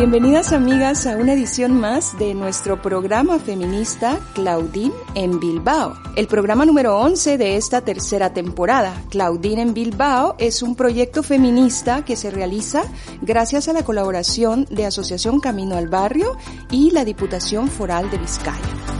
[0.00, 6.64] Bienvenidas amigas a una edición más de nuestro programa feminista Claudine en Bilbao, el programa
[6.64, 8.94] número 11 de esta tercera temporada.
[9.10, 12.84] Claudine en Bilbao es un proyecto feminista que se realiza
[13.20, 16.34] gracias a la colaboración de Asociación Camino al Barrio
[16.70, 18.99] y la Diputación Foral de Vizcaya.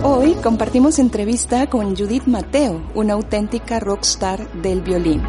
[0.05, 5.21] Hoy compartimos entrevista con Judith Mateo, una auténtica rockstar del violín.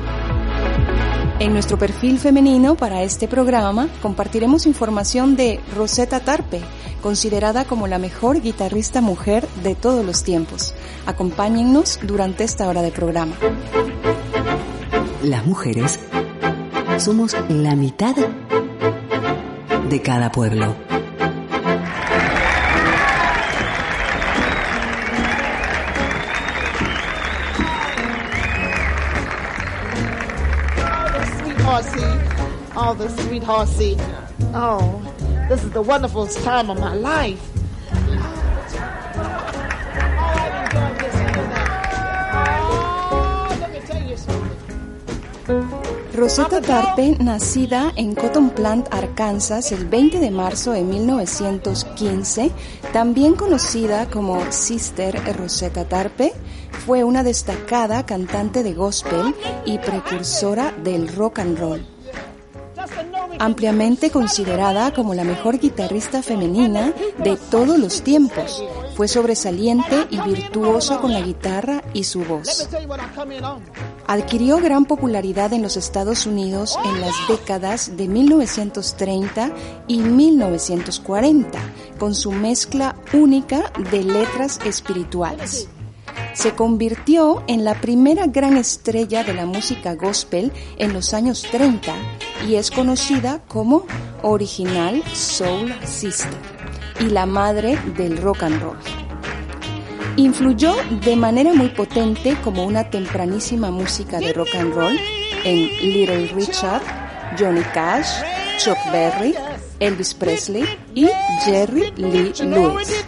[1.39, 6.61] En nuestro perfil femenino para este programa compartiremos información de Rosetta Tarpe,
[7.01, 10.75] considerada como la mejor guitarrista mujer de todos los tiempos.
[11.07, 13.33] Acompáñennos durante esta hora de programa.
[15.23, 15.99] Las mujeres
[17.01, 18.15] somos la mitad
[19.89, 20.75] de cada pueblo.
[32.75, 33.97] all the sweet horsey.
[34.53, 35.01] Oh,
[35.49, 37.50] this is the wonderful time of my life.
[46.21, 52.51] Rosetta Tarpe, nacida en Cotton Plant, Arkansas, el 20 de marzo de 1915,
[52.93, 56.31] también conocida como Sister Rosetta Tarpe,
[56.85, 59.33] fue una destacada cantante de gospel
[59.65, 61.83] y precursora del rock and roll.
[63.39, 68.63] Ampliamente considerada como la mejor guitarrista femenina de todos los tiempos,
[68.95, 72.67] fue sobresaliente y virtuosa con la guitarra y su voz.
[74.07, 79.51] Adquirió gran popularidad en los Estados Unidos en las décadas de 1930
[79.87, 81.59] y 1940,
[81.97, 85.67] con su mezcla única de letras espirituales
[86.33, 91.93] se convirtió en la primera gran estrella de la música gospel en los años 30
[92.47, 93.85] y es conocida como
[94.23, 96.60] Original Soul Sister
[96.99, 98.77] y la madre del rock and roll.
[100.17, 104.99] Influyó de manera muy potente como una tempranísima música de rock and roll
[105.43, 106.81] en Little Richard,
[107.39, 108.07] Johnny Cash,
[108.57, 109.33] Chuck Berry,
[109.79, 111.07] Elvis Presley y
[111.45, 113.05] Jerry Lee Lewis.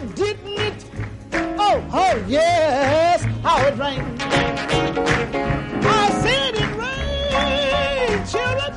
[1.96, 5.63] Oh, yes, how it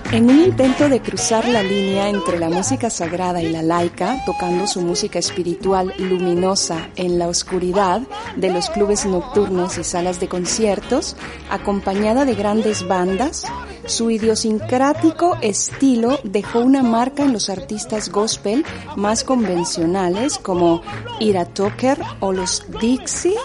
[0.09, 4.65] En un intento de cruzar la línea entre la música sagrada y la laica, tocando
[4.65, 8.01] su música espiritual luminosa en la oscuridad
[8.37, 11.17] de los clubes nocturnos y salas de conciertos,
[11.49, 13.43] acompañada de grandes bandas,
[13.87, 20.81] su idiosincrático estilo dejó una marca en los artistas gospel más convencionales como
[21.19, 23.35] Ira Tucker o los Dixie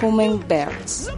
[0.00, 1.10] Hummingbirds.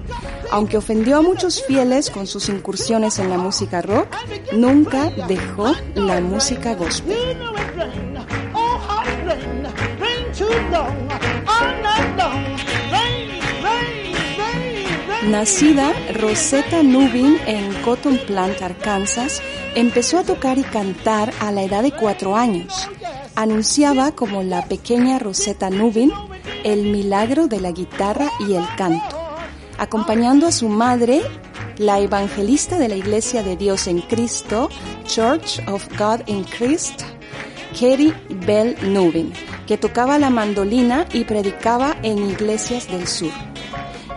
[0.51, 4.09] Aunque ofendió a muchos fieles con sus incursiones en la música rock,
[4.53, 7.17] nunca dejó la música gospel.
[15.23, 19.43] Nacida Rosetta Nubin en Cotton Plant, Arkansas,
[19.75, 22.89] empezó a tocar y cantar a la edad de cuatro años.
[23.35, 26.11] Anunciaba como la pequeña Rosetta Nubin
[26.65, 29.19] el milagro de la guitarra y el canto,
[29.79, 31.21] acompañando a su madre,
[31.77, 34.71] la evangelista de la Iglesia de Dios en Cristo,
[35.05, 37.03] Church of God in Christ,
[37.73, 38.15] Katie
[38.47, 39.35] Bell Nubin,
[39.67, 43.50] que tocaba la mandolina y predicaba en iglesias del sur.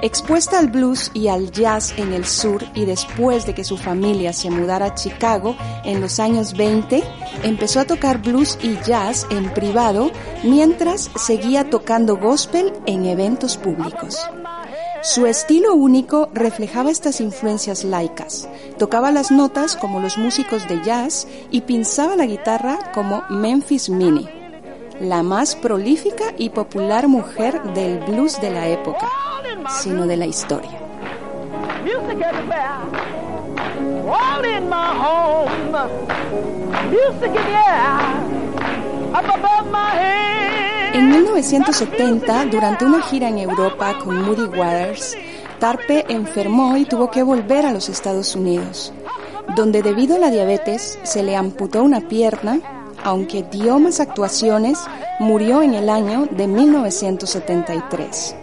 [0.03, 4.33] Expuesta al blues y al jazz en el sur y después de que su familia
[4.33, 5.55] se mudara a Chicago
[5.85, 7.01] en los años 20,
[7.43, 10.11] empezó a tocar blues y jazz en privado
[10.43, 14.19] mientras seguía tocando gospel en eventos públicos.
[15.03, 18.49] Su estilo único reflejaba estas influencias laicas.
[18.77, 24.27] Tocaba las notas como los músicos de jazz y pinzaba la guitarra como Memphis Minnie,
[24.99, 29.07] la más prolífica y popular mujer del blues de la época
[29.69, 30.79] sino de la historia.
[40.93, 45.17] En 1970, durante una gira en Europa con Moody Waters,
[45.59, 48.93] Tarpe enfermó y tuvo que volver a los Estados Unidos,
[49.55, 52.59] donde debido a la diabetes se le amputó una pierna,
[53.03, 54.79] aunque dio más actuaciones,
[55.19, 58.35] murió en el año de 1973.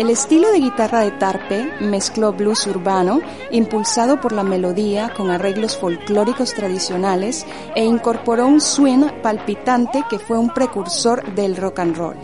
[0.00, 3.20] El estilo de guitarra de Tarpe mezcló blues urbano,
[3.50, 7.44] impulsado por la melodía con arreglos folclóricos tradicionales
[7.76, 12.16] e incorporó un swing palpitante que fue un precursor del rock and roll.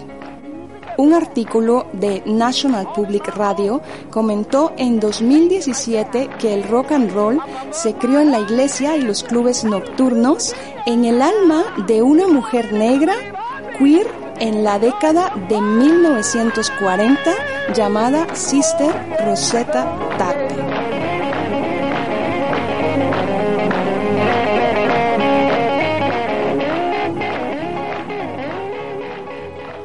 [0.96, 7.43] Un artículo de National Public Radio comentó en 2017 que el rock and roll
[7.73, 10.55] se crió en la iglesia y los clubes nocturnos
[10.87, 13.12] en el alma de una mujer negra,
[13.78, 17.31] queer en la década de 1940
[17.75, 18.93] llamada Sister
[19.25, 19.85] Rosetta
[20.19, 20.55] Tarpe.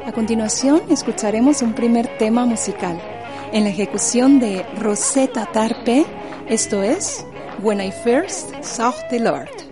[0.06, 3.00] A continuación escucharemos un primer tema musical
[3.52, 6.06] en la ejecución de Rosetta Tarpe,
[6.48, 7.26] esto es
[7.62, 9.71] When I First Saw the Lord.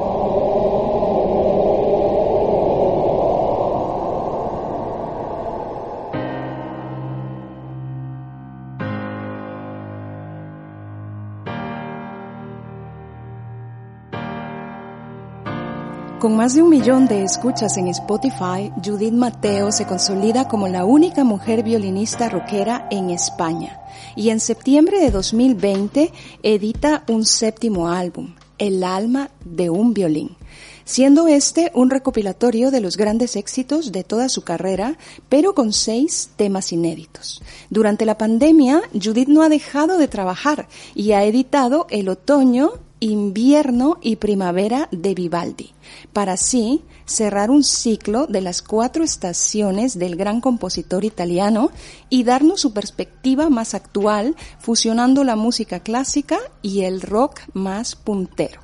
[16.21, 20.85] Con más de un millón de escuchas en Spotify, Judith Mateo se consolida como la
[20.85, 23.79] única mujer violinista rockera en España
[24.15, 26.13] y en septiembre de 2020
[26.43, 30.37] edita un séptimo álbum, El alma de un violín,
[30.85, 36.29] siendo este un recopilatorio de los grandes éxitos de toda su carrera, pero con seis
[36.35, 37.41] temas inéditos.
[37.71, 43.97] Durante la pandemia, Judith no ha dejado de trabajar y ha editado El otoño invierno
[43.99, 45.73] y primavera de Vivaldi,
[46.13, 51.71] para así cerrar un ciclo de las cuatro estaciones del gran compositor italiano
[52.09, 58.61] y darnos su perspectiva más actual, fusionando la música clásica y el rock más puntero.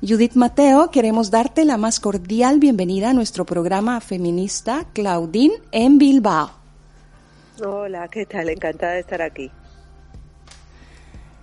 [0.00, 6.52] Judith Mateo, queremos darte la más cordial bienvenida a nuestro programa feminista Claudine en Bilbao.
[7.64, 8.50] Hola, ¿qué tal?
[8.50, 9.50] Encantada de estar aquí.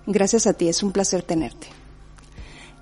[0.06, 1.81] Gracias a ti, es un placer tenerte.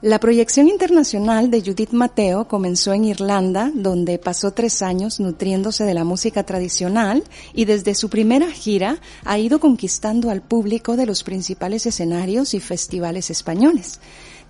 [0.02, 5.94] La proyección internacional de Judith Mateo comenzó en Irlanda, donde pasó tres años nutriéndose de
[5.94, 7.22] la música tradicional
[7.54, 12.62] y desde su primera gira ha ido conquistando al público de los principales escenarios y
[12.62, 14.00] festivales españoles.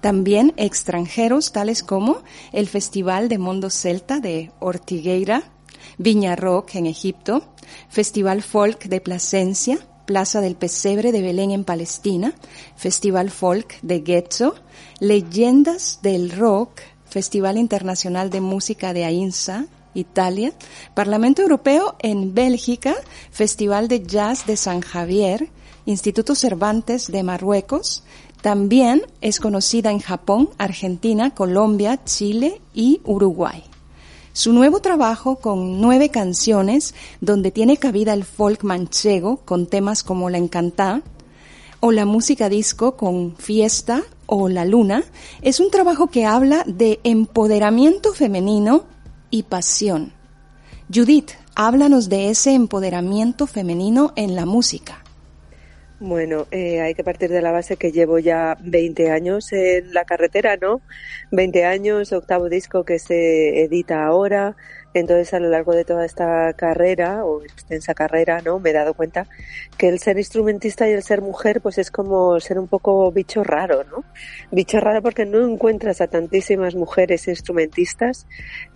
[0.02, 2.22] También extranjeros tales como
[2.54, 5.42] el Festival de Mundo Celta de Ortigueira,
[5.98, 7.56] Viña Rock en Egipto,
[7.90, 12.34] Festival Folk de Plasencia, Plaza del Pesebre de Belén en Palestina,
[12.76, 14.56] Festival Folk de Getzo,
[15.00, 20.52] Leyendas del Rock, Festival Internacional de Música de Ainsa, Italia,
[20.96, 22.96] Parlamento Europeo en Bélgica,
[23.30, 25.52] Festival de Jazz de San Javier,
[25.86, 28.04] Instituto Cervantes de Marruecos,
[28.42, 33.69] también es conocida en Japón, Argentina, Colombia, Chile y Uruguay.
[34.34, 40.30] Su nuevo trabajo con nueve canciones, donde tiene cabida el folk manchego con temas como
[40.30, 41.02] La Encantá,
[41.80, 45.04] o la música disco con Fiesta o La Luna,
[45.42, 48.84] es un trabajo que habla de empoderamiento femenino
[49.32, 50.14] y pasión.
[50.94, 55.04] Judith, háblanos de ese empoderamiento femenino en la música.
[56.02, 60.06] Bueno, eh, hay que partir de la base que llevo ya 20 años en la
[60.06, 60.82] carretera, ¿no?
[61.32, 64.56] 20 años, octavo disco que se edita ahora,
[64.94, 68.60] entonces, a lo largo de toda esta carrera, o extensa carrera, ¿no?
[68.60, 69.28] Me he dado cuenta
[69.78, 73.44] que el ser instrumentista y el ser mujer, pues es como ser un poco bicho
[73.44, 74.04] raro, ¿no?
[74.52, 78.26] Bicho raro porque no encuentras a tantísimas mujeres instrumentistas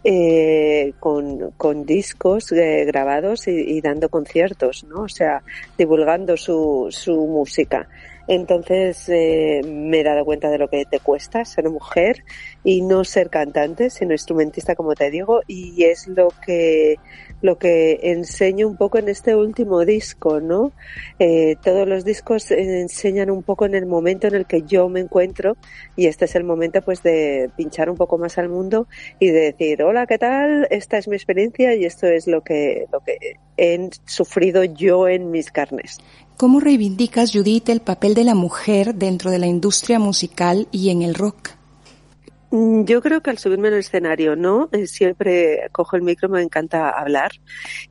[0.04, 5.04] eh, con, con, discos eh, grabados y, y, dando conciertos, ¿no?
[5.04, 5.42] O sea,
[5.78, 7.88] divulgando su, su música.
[8.28, 12.24] Entonces eh, me he dado cuenta de lo que te cuesta ser mujer
[12.64, 16.98] y no ser cantante, sino instrumentista, como te digo, y es lo que
[17.44, 20.72] lo que enseño un poco en este último disco, ¿no?
[21.20, 25.02] Eh, todos los discos enseñan un poco en el momento en el que yo me
[25.02, 25.58] encuentro
[25.98, 28.88] y este es el momento pues de pinchar un poco más al mundo
[29.20, 30.68] y de decir, hola, ¿qué tal?
[30.72, 33.18] Esta es mi experiencia y esto es lo que, lo que
[33.58, 35.98] he sufrido yo en mis carnes.
[36.36, 41.04] ¿Cómo reivindicas, Judith, el papel de la mujer dentro de la industria musical y en
[41.04, 41.52] el rock?
[42.54, 44.70] Mm, yo creo que al subirme al escenario, ¿no?
[44.74, 47.32] Eh, siempre cojo el micro, me encanta hablar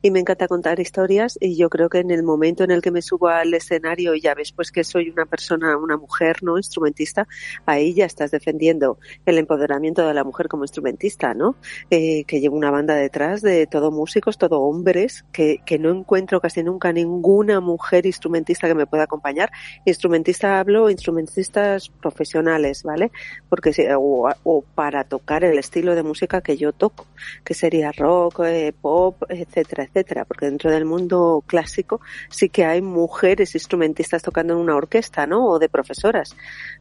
[0.01, 2.89] y me encanta contar historias y yo creo que en el momento en el que
[2.89, 6.55] me subo al escenario y ya ves pues que soy una persona, una mujer, ¿no?
[6.55, 7.27] Instrumentista,
[7.65, 11.57] ahí ya estás defendiendo el empoderamiento de la mujer como instrumentista, ¿no?
[11.89, 16.39] Eh, que llevo una banda detrás de todo músicos, todo hombres, que, que no encuentro
[16.39, 19.51] casi nunca ninguna mujer instrumentista que me pueda acompañar.
[19.83, 23.11] Instrumentista hablo, instrumentistas profesionales, ¿vale?
[23.49, 27.07] Porque si, o, para tocar el estilo de música que yo toco,
[27.43, 32.81] que sería rock, eh, pop, etcétera, etcétera, porque dentro del mundo clásico sí que hay
[32.81, 35.47] mujeres instrumentistas tocando en una orquesta, ¿no?
[35.47, 36.35] O de profesoras,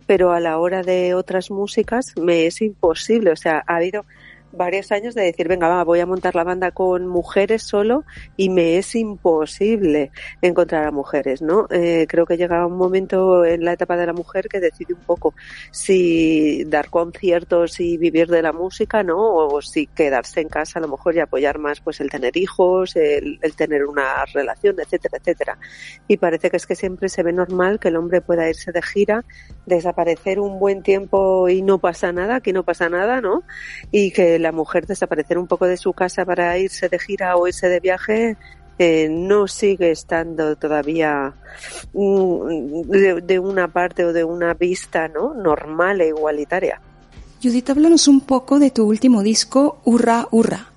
[0.06, 4.04] pero a la hora de otras músicas me es imposible, o sea, ha habido
[4.52, 8.04] varios años de decir, venga, va, voy a montar la banda con mujeres solo
[8.36, 11.66] y me es imposible encontrar a mujeres, ¿no?
[11.70, 15.00] Eh, creo que llega un momento en la etapa de la mujer que decide un
[15.00, 15.34] poco
[15.70, 19.18] si dar conciertos y vivir de la música, ¿no?
[19.18, 22.96] O si quedarse en casa a lo mejor y apoyar más pues el tener hijos,
[22.96, 25.58] el, el tener una relación, etcétera, etcétera.
[26.08, 28.82] Y parece que es que siempre se ve normal que el hombre pueda irse de
[28.82, 29.24] gira,
[29.66, 33.42] desaparecer un buen tiempo y no pasa nada, que no pasa nada, ¿no?
[33.90, 37.46] Y que la mujer desaparecer un poco de su casa para irse de gira o
[37.46, 38.36] irse de viaje
[38.78, 41.34] eh, no sigue estando todavía
[41.92, 42.82] mm,
[43.22, 46.80] de, una parte o de una vista no normal e igualitaria.
[47.42, 50.71] Judith, háblanos un poco de tu último disco, Hurra, Hurra.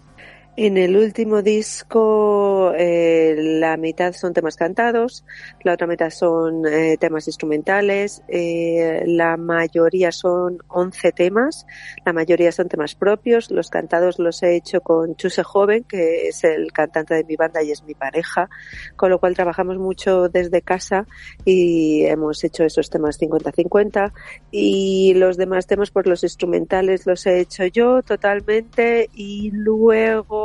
[0.58, 5.26] En el último disco eh, la mitad son temas cantados,
[5.64, 11.68] la otra mitad son eh, temas instrumentales, eh, la mayoría son 11 temas,
[12.06, 16.46] la mayoría son temas propios, los cantados los he hecho con Chuse Joven, que es
[16.46, 18.50] el cantante de mi banda y es mi pareja,
[18.96, 21.06] con lo cual trabajamos mucho desde casa
[21.44, 24.14] y hemos hecho esos temas 50-50
[24.52, 30.45] y los demás temas pues los instrumentales los he hecho yo totalmente y luego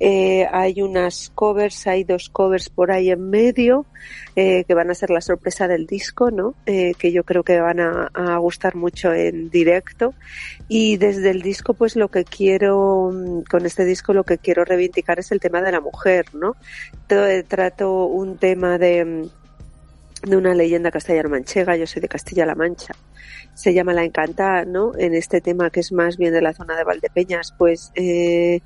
[0.00, 3.86] eh, hay unas covers, hay dos covers por ahí en medio
[4.36, 6.54] eh, que van a ser la sorpresa del disco, ¿no?
[6.66, 10.14] Eh, que yo creo que van a, gustar mucho en directo.
[10.68, 14.64] Y desde el disco, pues lo que quiero, mm, con este disco lo que quiero
[14.64, 16.56] reivindicar es el tema de la mujer, ¿no?
[17.46, 19.41] trato un tema de, mm,
[20.22, 22.94] de una leyenda castellano-manchega, yo soy de Castilla-La Mancha,
[23.54, 24.92] se llama La Encantada, ¿no?
[24.96, 28.60] En este tema que es más bien de la zona de Valdepeñas, pues eh,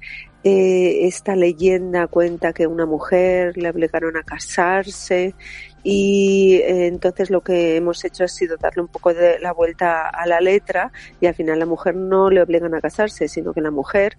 [0.44, 5.34] eh, esta leyenda cuenta que una mujer le obligaron a casarse
[5.82, 10.08] y eh, entonces lo que hemos hecho ha sido darle un poco de la vuelta
[10.08, 13.60] a la letra y al final la mujer no le obligan a casarse, sino que
[13.60, 14.18] la mujer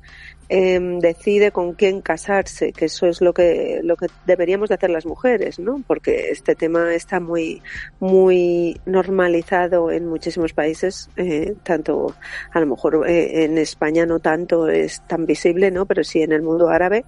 [0.50, 4.90] Em, decide con quién casarse, que eso es lo que, lo que deberíamos de hacer
[4.90, 5.84] las mujeres, ¿no?
[5.86, 7.62] Porque este tema está muy,
[8.00, 12.16] muy normalizado en muchísimos países, eh, tanto,
[12.54, 15.86] a lo mejor eh, en España no tanto es tan visible, ¿no?
[15.86, 17.04] Pero sí en el mundo árabe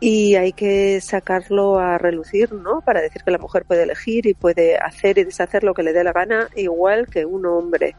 [0.00, 2.80] y hay que sacarlo a relucir, ¿no?
[2.80, 5.92] Para decir que la mujer puede elegir y puede hacer y deshacer lo que le
[5.92, 7.94] dé la gana, igual que un hombre.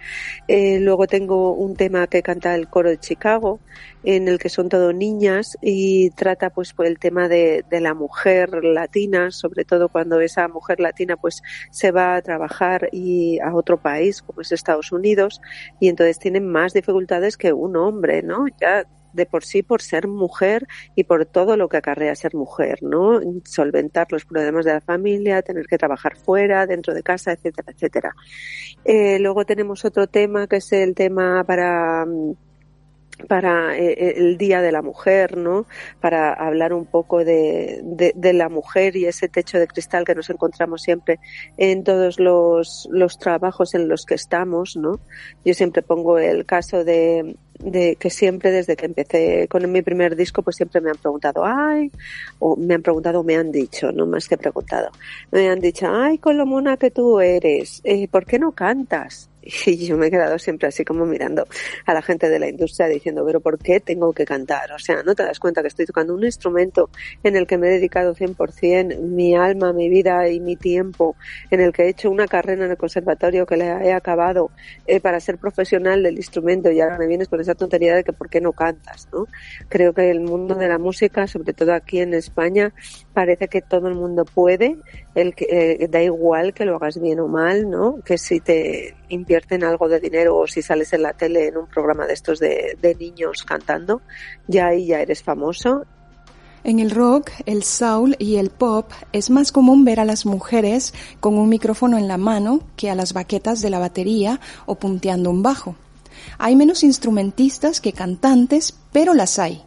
[0.48, 3.60] Eh, luego tengo un tema que canta el coro de Chicago,
[4.04, 8.64] en el que son todo niñas y trata pues, el tema de, de la mujer
[8.64, 13.78] latina, sobre todo cuando esa mujer latina pues se va a trabajar y a otro
[13.80, 15.40] país como es Estados Unidos
[15.80, 18.48] y entonces tienen más dificultades que un hombre, ¿no?
[18.60, 22.80] Ya de por sí por ser mujer y por todo lo que acarrea ser mujer,
[22.82, 23.20] ¿no?
[23.46, 28.16] Solventar los problemas de la familia, tener que trabajar fuera, dentro de casa, etcétera, etcétera.
[28.86, 32.06] Eh, luego tenemos otro tema que es el tema para
[33.28, 35.66] para eh, eh, el Día de la Mujer, ¿no?
[36.00, 40.30] Para hablar un poco de, de, la mujer y ese techo de cristal que nos
[40.30, 41.20] encontramos siempre
[41.58, 45.00] en todos los, los trabajos en los que estamos, ¿no?
[45.44, 50.16] Yo siempre pongo el caso de, de que siempre desde que empecé con mi primer
[50.16, 51.92] disco pues siempre me han preguntado ay
[52.40, 54.90] o me han preguntado me han dicho no más que preguntado
[55.32, 59.31] me han dicho ay con lo mona que tú eres eh, ¿por qué no cantas?
[59.44, 61.48] Y yo me he quedado siempre así como mirando
[61.86, 64.72] a la gente de la industria diciendo, pero ¿por qué tengo que cantar?
[64.72, 66.90] O sea, ¿no te das cuenta que estoy tocando un instrumento
[67.24, 71.16] en el que me he dedicado 100% mi alma, mi vida y mi tiempo,
[71.50, 74.52] en el que he hecho una carrera en el conservatorio que le he acabado
[74.86, 78.14] eh, para ser profesional del instrumento y ahora me vienes con esa tontería de que
[78.14, 79.08] ¿por qué no cantas?
[79.12, 79.28] ¿no?
[79.70, 82.74] Creo que el mundo de la música, sobre todo aquí en España,
[83.14, 84.78] parece que todo el mundo puede,
[85.16, 88.00] el que, eh, da igual que lo hagas bien o mal, ¿no?
[88.04, 91.68] Que si te invierten algo de dinero o si sales en la tele en un
[91.68, 94.02] programa de estos de, niños cantando,
[94.48, 95.86] ya ahí ya eres famoso
[96.64, 100.94] en el rock, el soul y el pop es más común ver a las mujeres
[101.20, 105.32] con un micrófono en la mano que a las baquetas de la batería o punteando
[105.32, 105.76] un bajo.
[106.38, 109.64] Hay menos instrumentistas que cantantes, pero las hay.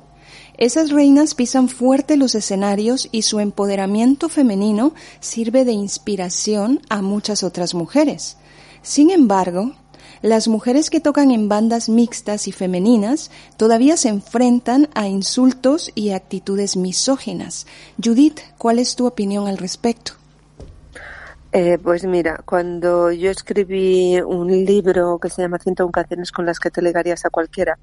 [0.57, 7.43] Esas reinas pisan fuerte los escenarios y su empoderamiento femenino sirve de inspiración a muchas
[7.43, 8.37] otras mujeres.
[8.85, 9.73] Sin embargo,
[10.21, 16.11] las mujeres que tocan en bandas mixtas y femeninas todavía se enfrentan a insultos y
[16.11, 17.67] actitudes misóginas.
[18.03, 20.13] Judith, ¿cuál es tu opinión al respecto?
[21.57, 26.59] Eh, pues mira, cuando yo escribí un libro que se llama 101 canciones con las
[26.59, 27.79] que te legarías a cualquiera,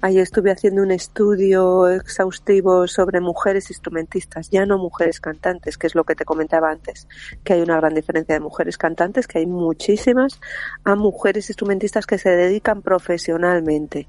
[0.00, 5.96] ahí estuve haciendo un estudio exhaustivo sobre mujeres instrumentistas, ya no mujeres cantantes, que es
[5.96, 7.08] lo que te comentaba antes,
[7.42, 10.38] que hay una gran diferencia de mujeres cantantes, que hay muchísimas,
[10.84, 14.06] a mujeres instrumentistas que se dedican profesionalmente.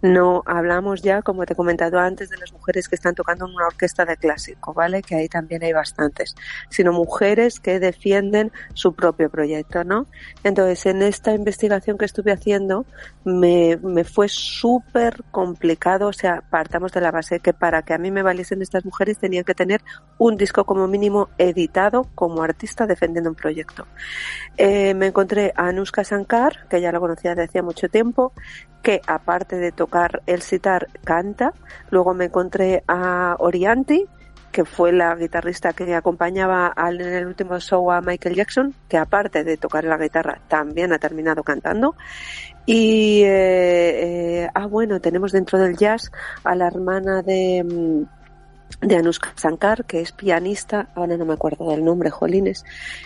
[0.00, 3.54] No hablamos ya, como te he comentado antes, de las mujeres que están tocando en
[3.56, 5.02] una orquesta de clásico, ¿vale?
[5.02, 6.34] Que ahí también hay bastantes,
[6.70, 10.06] sino mujeres que defienden su propio proyecto, ¿no?
[10.42, 12.86] Entonces, en esta investigación que estuve haciendo,
[13.24, 17.98] me, me fue súper complicado, o sea, partamos de la base que para que a
[17.98, 19.82] mí me valiesen estas mujeres tenían que tener
[20.18, 23.86] un disco como mínimo editado como artista defendiendo un proyecto.
[24.56, 28.32] Eh, me encontré a Anushka Sankar, que ya la conocía desde hacía mucho tiempo,
[28.82, 31.52] que aparte de tocar el sitar, canta.
[31.90, 34.06] Luego me encontré a Orianti,
[34.54, 39.42] que fue la guitarrista que acompañaba en el último show a Michael Jackson, que aparte
[39.42, 41.96] de tocar la guitarra también ha terminado cantando.
[42.64, 46.12] Y, eh, eh, ah, bueno, tenemos dentro del jazz
[46.44, 48.23] a la hermana de, mm,
[48.80, 52.64] de Anushka Shankar, que es pianista, ahora no me acuerdo del nombre, Jolines,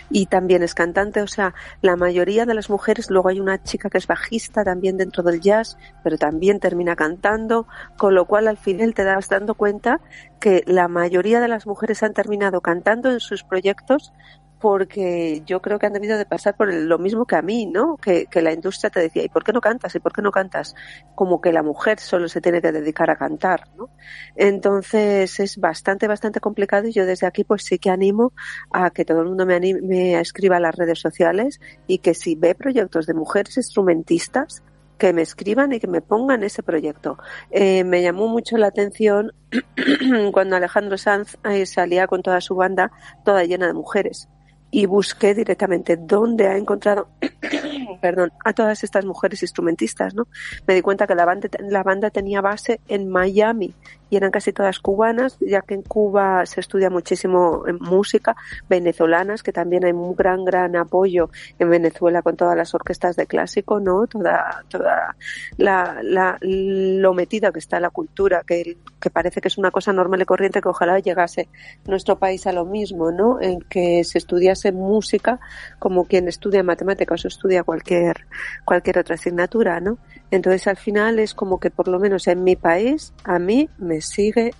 [0.09, 3.89] y también es cantante, o sea, la mayoría de las mujeres, luego hay una chica
[3.89, 7.67] que es bajista también dentro del jazz, pero también termina cantando,
[7.97, 10.01] con lo cual al final te das dando cuenta
[10.39, 14.13] que la mayoría de las mujeres han terminado cantando en sus proyectos
[14.59, 17.95] porque yo creo que han debido de pasar por lo mismo que a mí, ¿no?
[17.97, 19.95] Que, la industria te decía, ¿y por qué no cantas?
[19.95, 20.75] ¿Y por qué no cantas?
[21.15, 23.89] Como que la mujer solo se tiene que dedicar a cantar, ¿no?
[24.35, 28.33] Entonces es bastante, bastante complicado y yo desde aquí pues sí que animo
[28.71, 32.55] a que todo el mundo me, escriba a las redes sociales y que si ve
[32.55, 34.63] proyectos de mujeres instrumentistas,
[34.97, 37.17] que me escriban y que me pongan ese proyecto.
[37.51, 39.31] Eh, me llamó mucho la atención
[40.33, 42.91] cuando Alejandro Sanz eh, salía con toda su banda,
[43.23, 44.27] toda llena de mujeres
[44.71, 47.09] y busqué directamente dónde ha encontrado
[48.01, 50.27] perdón, a todas estas mujeres instrumentistas, ¿no?
[50.67, 53.73] Me di cuenta que la banda, la banda tenía base en Miami
[54.09, 58.35] y eran casi todas cubanas, ya que en Cuba se estudia muchísimo música,
[58.67, 63.27] venezolanas, que también hay un gran, gran apoyo en Venezuela con todas las orquestas de
[63.27, 64.07] clásico, ¿no?
[64.07, 65.15] Toda, toda
[65.57, 69.93] la, la, lo metida que está la cultura, que, que parece que es una cosa
[69.93, 71.49] normal y corriente que ojalá llegase
[71.85, 73.41] nuestro país a lo mismo, ¿no?
[73.41, 75.39] En que se estudiase música
[75.77, 78.25] como quien estudia matemáticas o estudia cualquier,
[78.65, 79.97] cualquier otra asignatura, ¿no?
[80.31, 84.01] Entonces al final es como que por lo menos en mi país a mí me
[84.01, 84.51] sigue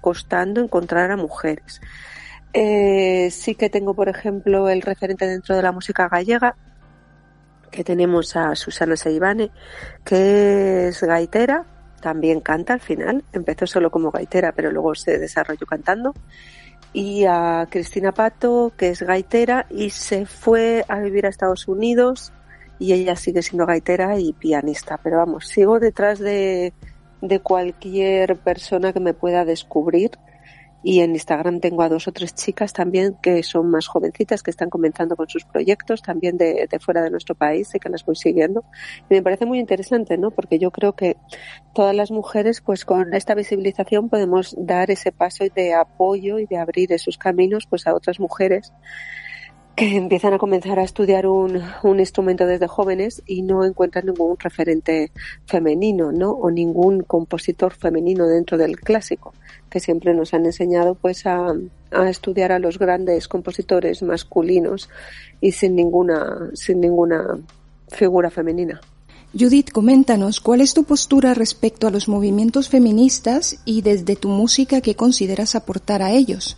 [0.00, 1.80] costando encontrar a mujeres.
[2.52, 6.56] Eh, sí que tengo, por ejemplo, el referente dentro de la música gallega,
[7.70, 9.50] que tenemos a Susana Seibane,
[10.04, 11.66] que es gaitera,
[12.00, 16.14] también canta al final, empezó solo como gaitera, pero luego se desarrolló cantando,
[16.92, 22.32] y a Cristina Pato, que es gaitera, y se fue a vivir a Estados Unidos
[22.78, 24.98] y ella sigue siendo gaitera y pianista.
[25.02, 26.72] Pero vamos, sigo detrás de,
[27.20, 30.12] de cualquier persona que me pueda descubrir.
[30.82, 34.52] Y en Instagram tengo a dos o tres chicas también que son más jovencitas, que
[34.52, 38.04] están comenzando con sus proyectos también de, de, fuera de nuestro país y que las
[38.04, 38.62] voy siguiendo.
[39.10, 40.30] Y me parece muy interesante, ¿no?
[40.30, 41.16] Porque yo creo que
[41.74, 46.58] todas las mujeres, pues con esta visibilización podemos dar ese paso de apoyo y de
[46.58, 48.72] abrir esos caminos, pues a otras mujeres
[49.76, 54.38] que empiezan a comenzar a estudiar un, un, instrumento desde jóvenes y no encuentran ningún
[54.38, 55.12] referente
[55.44, 56.30] femenino, ¿no?
[56.30, 59.34] O ningún compositor femenino dentro del clásico,
[59.68, 61.54] que siempre nos han enseñado pues a,
[61.90, 64.88] a estudiar a los grandes compositores masculinos
[65.42, 67.38] y sin ninguna, sin ninguna
[67.88, 68.80] figura femenina.
[69.38, 74.80] Judith, coméntanos cuál es tu postura respecto a los movimientos feministas y desde tu música
[74.80, 76.56] qué consideras aportar a ellos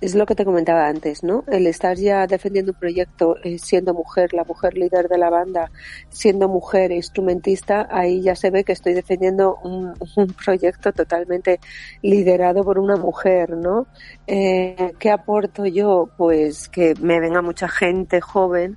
[0.00, 1.44] es lo que te comentaba antes, ¿no?
[1.46, 5.70] El estar ya defendiendo un proyecto, eh, siendo mujer, la mujer líder de la banda,
[6.10, 11.60] siendo mujer instrumentista, ahí ya se ve que estoy defendiendo un, un proyecto totalmente
[12.02, 13.86] liderado por una mujer, ¿no?
[14.26, 16.10] Eh, ¿Qué aporto yo?
[16.16, 18.76] Pues que me venga mucha gente joven,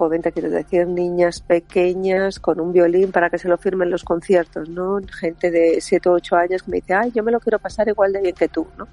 [0.00, 4.02] joven te quiero decir, niñas pequeñas con un violín para que se lo firmen los
[4.02, 4.98] conciertos, ¿no?
[5.20, 7.86] Gente de 7 o 8 años que me dice, ay, yo me lo quiero pasar
[7.86, 8.88] igual de bien que tú, ¿no?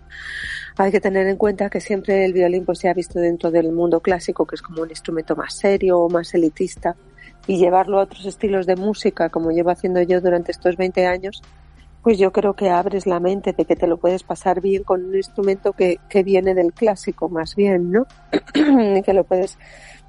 [0.76, 3.72] Hay que tener en cuenta que siempre el violín pues se ha visto dentro del
[3.72, 6.98] mundo clásico, que es como un instrumento más serio o más elitista,
[7.48, 11.42] y llevarlo a otros estilos de música, como llevo haciendo yo durante estos 20 años,
[12.04, 15.04] pues yo creo que abres la mente de que te lo puedes pasar bien con
[15.04, 18.08] un instrumento que, que viene del clásico más bien, ¿no?
[19.04, 19.58] que lo puedes,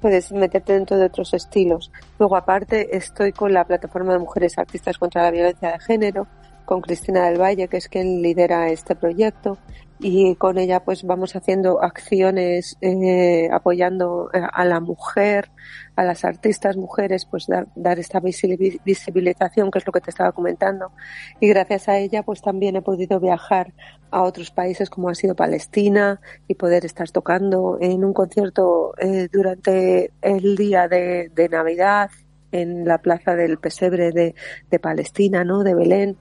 [0.01, 1.91] puedes meterte dentro de otros estilos.
[2.17, 6.27] Luego aparte estoy con la plataforma de mujeres artistas contra la violencia de género,
[6.65, 9.57] con Cristina del Valle, que es quien lidera este proyecto,
[9.99, 15.51] y con ella pues vamos haciendo acciones eh, apoyando eh, a la mujer,
[15.97, 20.31] a las artistas mujeres, pues dar, dar, esta visibilización que es lo que te estaba
[20.31, 20.93] comentando.
[21.41, 23.73] Y gracias a ella pues también he podido viajar
[24.09, 29.27] a otros países como ha sido Palestina y poder estar tocando en un concierto eh,
[29.31, 32.09] durante el día de, Navidad
[32.51, 34.33] en la plaza del pesebre de,
[34.69, 35.63] de Palestina, ¿no?
[35.63, 36.17] De Belén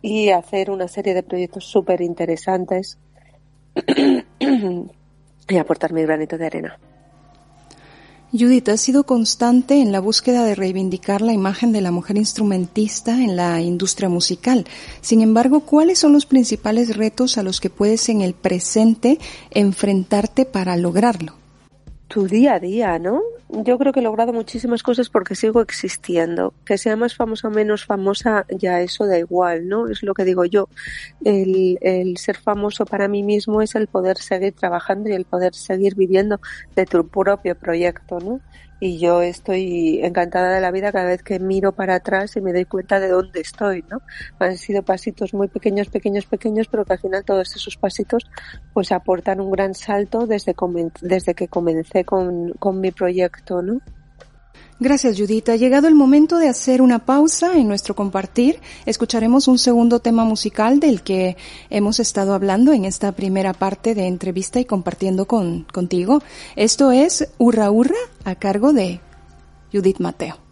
[0.00, 2.98] y hacer una serie de proyectos súper interesantes
[5.48, 6.78] y aportar mi granito de arena.
[8.30, 13.12] Judith, has sido constante en la búsqueda de reivindicar la imagen de la mujer instrumentista
[13.12, 14.66] en la industria musical.
[15.00, 19.18] Sin embargo, ¿cuáles son los principales retos a los que puedes en el presente
[19.50, 21.36] enfrentarte para lograrlo?
[22.08, 23.22] Tu día a día, ¿no?
[23.50, 26.54] Yo creo que he logrado muchísimas cosas porque sigo existiendo.
[26.64, 29.88] Que sea más famosa o menos famosa, ya eso da igual, ¿no?
[29.88, 30.68] Es lo que digo yo.
[31.24, 35.54] El, el ser famoso para mí mismo es el poder seguir trabajando y el poder
[35.54, 36.40] seguir viviendo
[36.76, 38.40] de tu propio proyecto, ¿no?
[38.80, 42.52] Y yo estoy encantada de la vida cada vez que miro para atrás y me
[42.52, 44.02] doy cuenta de dónde estoy, ¿no?
[44.38, 48.24] Han sido pasitos muy pequeños, pequeños, pequeños, pero que al final todos esos pasitos
[48.72, 50.54] pues aportan un gran salto desde,
[51.00, 53.80] desde que comencé con, con mi proyecto, ¿no?
[54.80, 55.48] Gracias, Judith.
[55.48, 58.60] Ha llegado el momento de hacer una pausa en nuestro compartir.
[58.86, 61.36] Escucharemos un segundo tema musical del que
[61.68, 66.22] hemos estado hablando en esta primera parte de entrevista y compartiendo con, contigo.
[66.54, 69.00] Esto es Hurra Hurra a cargo de
[69.72, 70.47] Judith Mateo.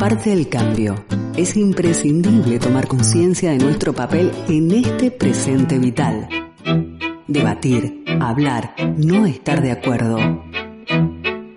[0.00, 1.04] Parte del cambio.
[1.36, 6.26] Es imprescindible tomar conciencia de nuestro papel en este presente vital.
[7.28, 10.16] Debatir, hablar, no estar de acuerdo.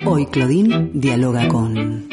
[0.06, 2.13] Hoy Claudine dialoga con...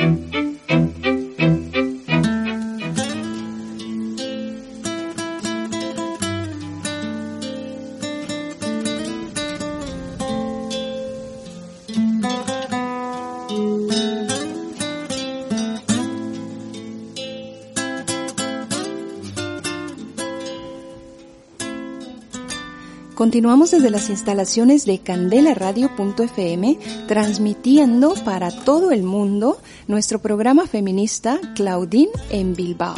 [23.20, 32.12] Continuamos desde las instalaciones de candelaradio.fm transmitiendo para todo el mundo nuestro programa feminista Claudine
[32.30, 32.94] en Bilbao.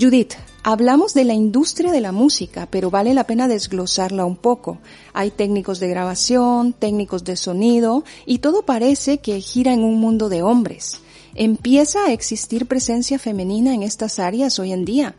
[0.00, 4.78] Judith, Hablamos de la industria de la música, pero vale la pena desglosarla un poco.
[5.14, 10.28] Hay técnicos de grabación, técnicos de sonido, y todo parece que gira en un mundo
[10.28, 11.00] de hombres.
[11.34, 15.14] ¿Empieza a existir presencia femenina en estas áreas hoy en día?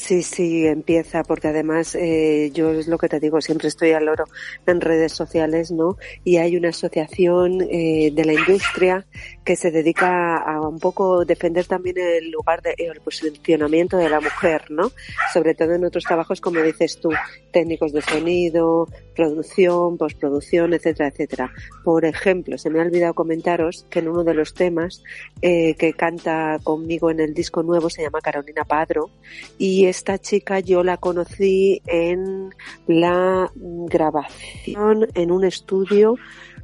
[0.00, 4.08] Sí, sí, empieza, porque además eh, yo es lo que te digo, siempre estoy al
[4.08, 4.24] oro
[4.66, 5.98] en redes sociales, ¿no?
[6.24, 9.06] Y hay una asociación eh, de la industria
[9.44, 14.20] que se dedica a un poco defender también el lugar de el posicionamiento de la
[14.20, 14.90] mujer, ¿no?
[15.34, 17.10] Sobre todo en otros trabajos, como dices tú,
[17.52, 21.52] técnicos de sonido, producción, postproducción, etcétera, etcétera.
[21.84, 25.02] Por ejemplo, se me ha olvidado comentaros que en uno de los temas
[25.42, 29.10] eh, que canta conmigo en el disco nuevo se llama Carolina Padro
[29.58, 32.50] y esta chica yo la conocí en
[32.86, 36.14] la grabación en un estudio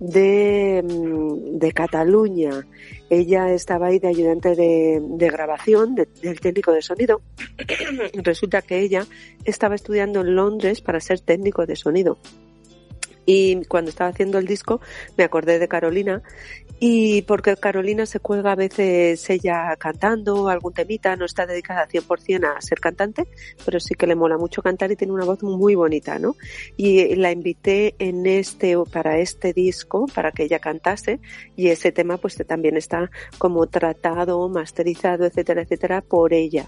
[0.00, 2.66] de, mm, de Cataluña.
[3.10, 7.20] Ella estaba ahí de ayudante de, de grabación, del técnico de sonido.
[8.14, 9.06] Resulta que ella
[9.44, 12.18] estaba estudiando en Londres para ser técnico de sonido.
[13.26, 14.80] Y cuando estaba haciendo el disco
[15.16, 16.22] me acordé de Carolina
[16.78, 22.54] y porque Carolina se cuelga a veces ella cantando algún temita, no está dedicada 100%
[22.56, 23.26] a ser cantante,
[23.64, 26.36] pero sí que le mola mucho cantar y tiene una voz muy bonita, ¿no?
[26.76, 31.18] Y la invité en este, para este disco, para que ella cantase
[31.56, 36.66] y ese tema pues también está como tratado, masterizado, etcétera, etcétera, por ella.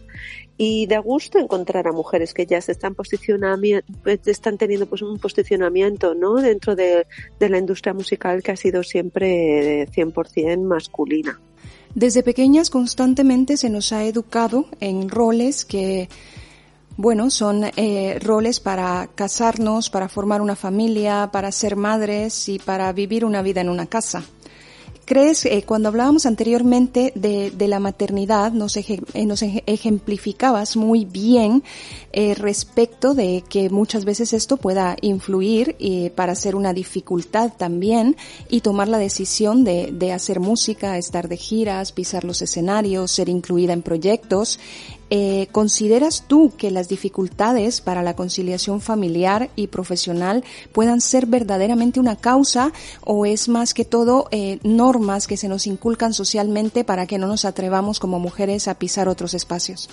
[0.57, 3.67] Y da gusto encontrar a mujeres que ya se están posicionando,
[4.25, 6.39] están teniendo pues un posicionamiento, ¿no?
[6.49, 7.07] Dentro de,
[7.39, 11.39] la industria musical que ha sido siempre 100% masculina.
[11.95, 16.09] Desde pequeñas constantemente se nos ha educado en roles que,
[16.97, 22.91] bueno, son eh, roles para casarnos, para formar una familia, para ser madres y para
[22.95, 24.25] vivir una vida en una casa.
[25.09, 31.63] ¿Crees, eh, cuando hablábamos anteriormente de, de la maternidad, nos, eh, nos, ejemplificabas muy bien
[32.13, 38.17] eh, respecto de que muchas veces esto pueda influir eh, para ser una dificultad también
[38.51, 43.31] y tomar la decisión de, de hacer música, estar de giras, pisar los escenarios, ser
[43.31, 44.61] incluida en proyectos
[45.11, 51.99] eh, ¿Consideras tú que las dificultades para la conciliación familiar y profesional puedan ser verdaderamente
[51.99, 52.73] una causa
[53.05, 57.27] o es más que todo eh, normas que se nos inculcan socialmente para que no
[57.27, 59.89] nos atrevamos como mujeres a pisar otros espacios?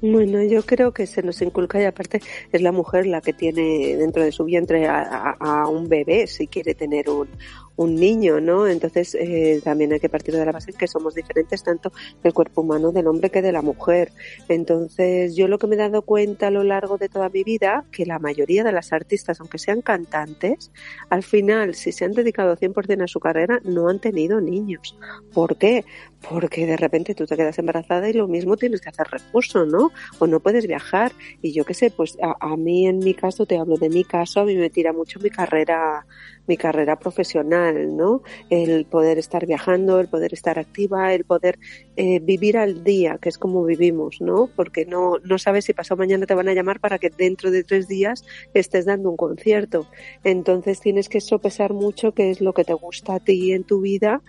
[0.00, 2.20] Bueno, yo creo que se nos inculca y aparte
[2.52, 6.74] es la mujer la que tiene dentro de su vientre a un bebé si quiere
[6.74, 7.28] tener un,
[7.76, 8.66] un niño, ¿no?
[8.66, 12.62] Entonces eh, también hay que partir de la base que somos diferentes tanto del cuerpo
[12.62, 14.12] humano del hombre que de la mujer.
[14.48, 17.84] Entonces yo lo que me he dado cuenta a lo largo de toda mi vida,
[17.92, 20.70] que la mayoría de las artistas, aunque sean cantantes,
[21.10, 24.96] al final, si se han dedicado 100% a su carrera, no han tenido niños.
[25.32, 25.84] ¿Por qué?
[26.28, 29.92] Porque de repente tú te quedas embarazada y lo mismo tienes que hacer recurso, ¿no?
[30.18, 31.12] O no puedes viajar.
[31.42, 34.04] Y yo qué sé, pues a, a mí en mi caso, te hablo de mi
[34.04, 36.06] caso, a mí me tira mucho mi carrera
[36.46, 38.22] mi carrera profesional, ¿no?
[38.50, 41.58] El poder estar viajando, el poder estar activa, el poder
[41.96, 44.48] eh, vivir al día, que es como vivimos, ¿no?
[44.54, 47.64] Porque no, no sabes si pasado mañana te van a llamar para que dentro de
[47.64, 49.86] tres días estés dando un concierto.
[50.24, 53.80] Entonces tienes que sopesar mucho qué es lo que te gusta a ti en tu
[53.80, 54.22] vida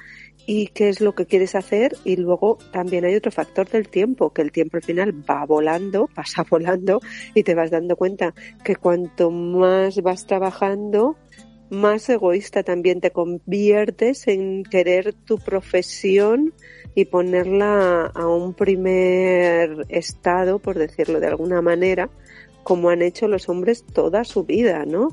[0.47, 4.31] y qué es lo que quieres hacer y luego también hay otro factor del tiempo,
[4.31, 7.01] que el tiempo al final va volando, pasa volando
[7.35, 11.17] y te vas dando cuenta que cuanto más vas trabajando,
[11.69, 16.53] más egoísta también te conviertes en querer tu profesión
[16.95, 22.09] y ponerla a un primer estado, por decirlo de alguna manera,
[22.63, 25.09] como han hecho los hombres toda su vida, ¿no?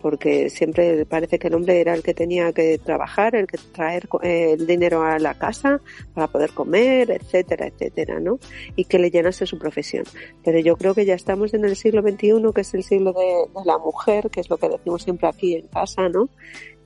[0.00, 4.08] Porque siempre parece que el hombre era el que tenía que trabajar, el que traer
[4.22, 5.80] eh, el dinero a la casa
[6.14, 8.38] para poder comer, etcétera, etcétera, ¿no?
[8.76, 10.04] Y que le llenase su profesión.
[10.44, 13.64] Pero yo creo que ya estamos en el siglo XXI, que es el siglo de,
[13.64, 16.28] la mujer, que es lo que decimos siempre aquí en casa, ¿no?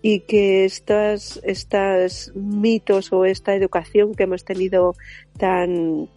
[0.04, 4.96] y que estas, estas mitos o esta educación que hemos tenido
[5.38, 6.08] tan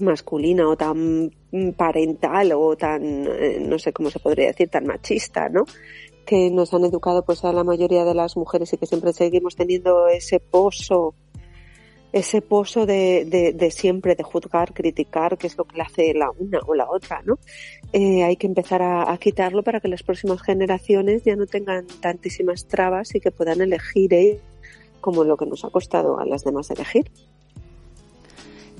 [0.00, 1.30] masculina o tan
[1.76, 5.64] parental o tan, eh, no sé cómo se podría decir, tan machista, ¿no?
[6.24, 9.56] Que nos han educado pues a la mayoría de las mujeres y que siempre seguimos
[9.56, 11.14] teniendo ese pozo
[12.14, 13.24] ese pozo de,
[13.56, 16.88] de, siempre de juzgar, criticar, que es lo que le hace la una o la
[16.88, 17.40] otra, ¿no?
[17.92, 22.68] Eh, hay que empezar a, quitarlo para que las próximas generaciones ya no tengan tantísimas
[22.68, 24.40] trabas y que puedan elegir
[25.00, 27.10] como lo que nos ha costado a las demás elegir.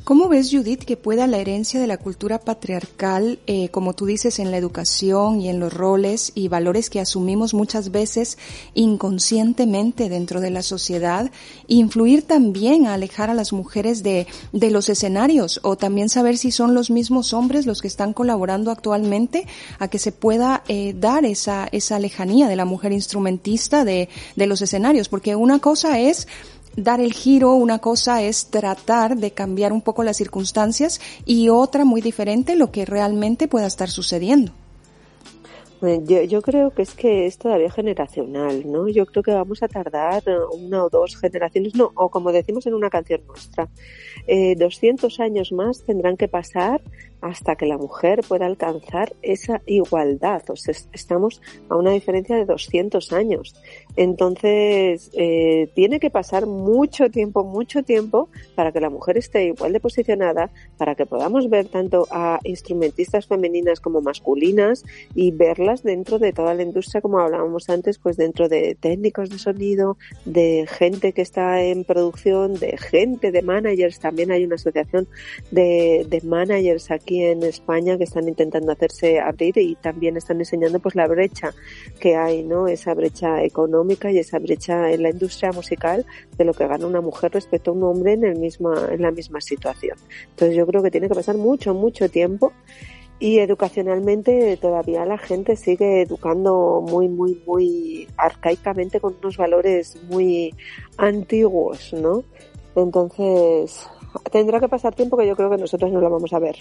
[0.04, 4.38] ¿Cómo ves, Judith, que pueda la herencia de la cultura patriarcal, eh, como tú dices,
[4.38, 8.36] en la educación y en los roles y valores que asumimos muchas veces
[8.74, 11.30] inconscientemente dentro de la sociedad,
[11.68, 16.50] influir también a alejar a las mujeres de, de los escenarios o también saber si
[16.50, 19.46] son los mismos hombres los que están colaborando actualmente
[19.78, 24.46] a que se pueda eh, dar esa, esa lejanía de la mujer instrumentista de, de
[24.46, 25.08] los escenarios?
[25.08, 26.28] Porque una cosa es
[26.76, 31.84] dar el giro, una cosa es tratar de cambiar un poco las circunstancias y otra
[31.84, 34.52] muy diferente lo que realmente pueda estar sucediendo.
[36.06, 38.88] Yo, yo, creo que es que es todavía generacional, ¿no?
[38.88, 42.72] Yo creo que vamos a tardar una o dos generaciones, no, o como decimos en
[42.72, 43.68] una canción nuestra,
[44.26, 46.80] eh, 200 años más tendrán que pasar
[47.24, 50.42] hasta que la mujer pueda alcanzar esa igualdad.
[50.50, 53.54] O sea, estamos a una diferencia de 200 años.
[53.96, 59.72] Entonces, eh, tiene que pasar mucho tiempo, mucho tiempo para que la mujer esté igual
[59.72, 66.18] de posicionada, para que podamos ver tanto a instrumentistas femeninas como masculinas y verlas dentro
[66.18, 69.96] de toda la industria, como hablábamos antes, pues dentro de técnicos de sonido,
[70.26, 73.98] de gente que está en producción, de gente, de managers.
[73.98, 75.08] También hay una asociación
[75.50, 80.80] de, de managers aquí en España que están intentando hacerse abrir y también están enseñando
[80.80, 81.52] pues la brecha
[82.00, 82.66] que hay, ¿no?
[82.66, 86.04] Esa brecha económica y esa brecha en la industria musical
[86.36, 89.10] de lo que gana una mujer respecto a un hombre en el misma, en la
[89.10, 89.96] misma situación.
[90.30, 92.52] Entonces yo creo que tiene que pasar mucho, mucho tiempo
[93.18, 100.54] y educacionalmente todavía la gente sigue educando muy, muy, muy arcaicamente con unos valores muy
[100.98, 102.24] antiguos, ¿no?
[102.76, 103.88] Entonces,
[104.30, 106.56] tendrá que pasar tiempo que yo creo que nosotros no lo vamos a ver.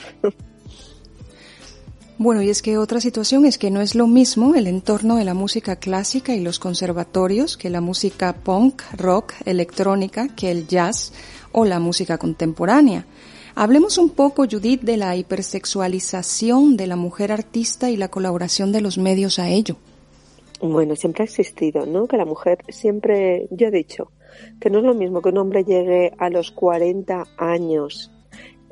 [2.20, 5.26] Bueno, y es que otra situación es que no es lo mismo el entorno de
[5.26, 11.12] la música clásica y los conservatorios que la música punk, rock, electrónica, que el jazz
[11.52, 13.06] o la música contemporánea.
[13.56, 18.82] Hablemos un poco, Judith, de la hipersexualización de la mujer artista y la colaboración de
[18.82, 19.78] los medios a ello.
[20.62, 22.08] Bueno, siempre ha existido, ¿no?
[22.08, 24.12] Que la mujer siempre, yo he dicho,
[24.60, 28.12] que no es lo mismo que un hombre llegue a los 40 años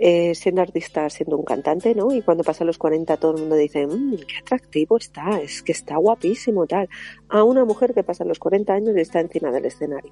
[0.04, 2.12] eh, siendo artista, siendo un cantante, ¿no?
[2.12, 5.74] Y cuando pasa los 40 todo el mundo dice, mmm, qué atractivo está, es que
[5.74, 6.90] está guapísimo, tal.
[7.30, 10.12] A una mujer que pasa los 40 años y está encima del escenario.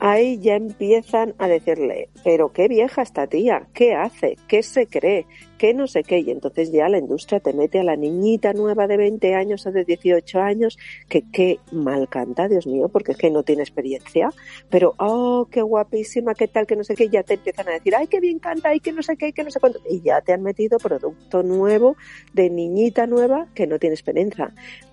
[0.00, 5.26] Ahí ya empiezan a decirle, pero qué vieja esta tía, qué hace, qué se cree,
[5.56, 6.18] qué no sé qué.
[6.18, 9.70] Y entonces ya la industria te mete a la niñita nueva de 20 años o
[9.70, 10.76] de 18 años,
[11.08, 14.30] que qué mal canta, Dios mío, porque es que no tiene experiencia.
[14.68, 17.08] Pero, oh, qué guapísima, qué tal, que no sé qué.
[17.08, 19.44] ya te empiezan a decir, ay, qué bien canta, ay, que no sé qué, que
[19.44, 19.80] no sé cuánto.
[19.88, 21.96] Y ya te han metido producto nuevo
[22.32, 24.52] de niñita nueva que no tiene experiencia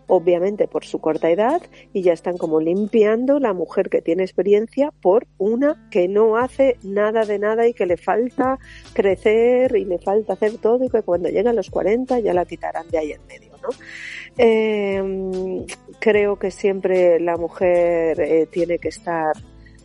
[0.09, 1.61] obviamente por su corta edad,
[1.93, 6.78] y ya están como limpiando la mujer que tiene experiencia por una que no hace
[6.84, 8.57] nada de nada y que le falta
[8.93, 12.45] crecer y le falta hacer todo y que cuando llega a los 40 ya la
[12.45, 13.70] quitarán de ahí en medio, ¿no?
[14.38, 15.65] Eh,
[15.99, 19.36] creo que siempre la mujer eh, tiene que estar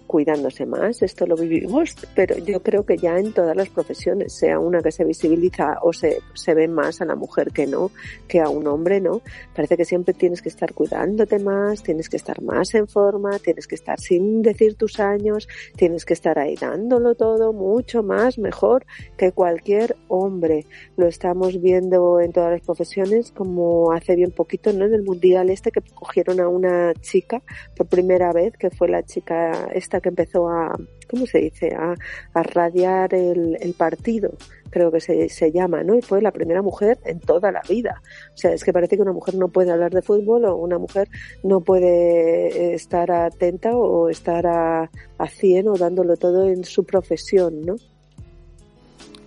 [0.06, 4.58] cuidándose más, esto lo vivimos, pero yo creo que ya en todas las profesiones, sea
[4.58, 7.90] una que se visibiliza o se, se ve más a la mujer que no,
[8.28, 9.22] que a un hombre, ¿no?
[9.54, 13.66] Parece que siempre tienes que estar cuidándote más, tienes que estar más en forma, tienes
[13.66, 18.86] que estar sin decir tus años, tienes que estar ahí dándolo todo mucho más, mejor
[19.16, 20.66] que cualquier hombre.
[20.96, 24.84] Lo estamos viendo en todas las profesiones, como hace bien poquito, ¿no?
[24.84, 27.42] En el mundial este que cogieron a una chica
[27.76, 30.78] por primera vez, que fue la chica esta que empezó a,
[31.10, 31.94] ¿cómo se dice?, a,
[32.34, 34.36] a radiar el, partido,
[34.70, 35.96] creo que se, se llama, ¿no?
[35.96, 38.02] Y fue la primera mujer en toda la vida.
[38.34, 40.78] O sea, es que parece que una mujer no puede hablar de fútbol o una
[40.78, 41.08] mujer
[41.42, 47.62] no puede estar atenta o estar a, a 100 o dándolo todo en su profesión,
[47.62, 47.76] ¿no?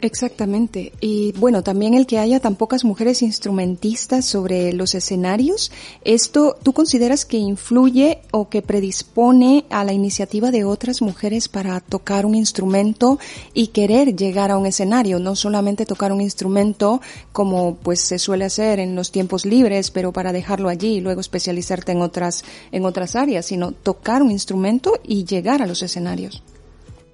[0.01, 0.93] Exactamente.
[1.01, 5.71] Y bueno, también el que haya tan pocas mujeres instrumentistas sobre los escenarios,
[6.03, 11.79] ¿esto tú consideras que influye o que predispone a la iniciativa de otras mujeres para
[11.79, 13.17] tocar un instrumento
[13.53, 15.19] y querer llegar a un escenario?
[15.19, 20.11] No solamente tocar un instrumento como pues se suele hacer en los tiempos libres, pero
[20.11, 24.99] para dejarlo allí y luego especializarte en otras, en otras áreas, sino tocar un instrumento
[25.03, 26.43] y llegar a los escenarios.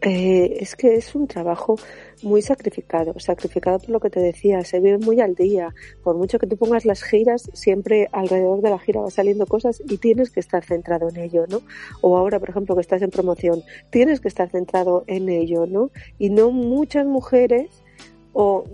[0.06, 1.78] Eh, es que es un trabajo
[2.24, 5.74] muy sacrificado, sacrificado por lo que te decía, se vive muy al día.
[6.04, 9.82] Por mucho que tú pongas las giras, siempre alrededor de la gira va saliendo cosas
[9.88, 11.62] y tienes que estar centrado en ello, ¿no?
[12.02, 15.90] O ahora, por ejemplo, que estás en promoción, tienes que estar centrado en ello, ¿no?
[16.20, 17.70] Y no muchas mujeres
[18.34, 18.66] o,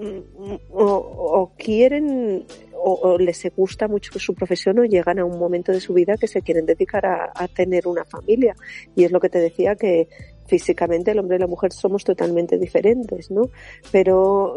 [0.71, 5.71] o, o quieren o, o, les gusta mucho su profesión o llegan a un momento
[5.71, 8.55] de su vida que se quieren dedicar a, a, tener una familia.
[8.95, 10.07] Y es lo que te decía que
[10.49, 13.49] físicamente el hombre y la mujer somos totalmente diferentes, ¿no?
[13.91, 14.55] Pero,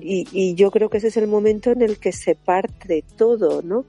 [0.00, 3.62] y, y yo creo que ese es el momento en el que se parte todo,
[3.62, 3.84] ¿no?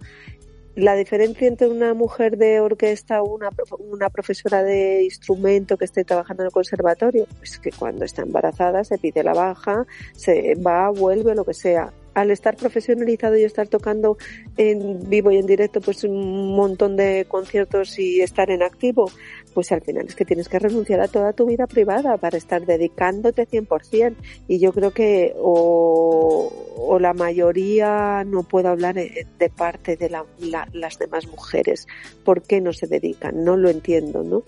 [0.80, 6.04] la diferencia entre una mujer de orquesta o una, una profesora de instrumento que esté
[6.04, 10.90] trabajando en el conservatorio, pues que cuando está embarazada se pide la baja, se va,
[10.90, 11.92] vuelve, lo que sea.
[12.14, 14.18] Al estar profesionalizado y estar tocando
[14.58, 19.12] en vivo y en directo pues un montón de conciertos y estar en activo,
[19.54, 22.66] pues al final es que tienes que renunciar a toda tu vida privada para estar
[22.66, 24.16] dedicándote 100%.
[24.48, 30.98] Y yo creo que o, o la mayoría no puedo hablar de parte de las
[30.98, 31.88] demás mujeres.
[32.24, 33.44] ¿Por qué no se dedican?
[33.44, 34.44] No lo entiendo, ¿no?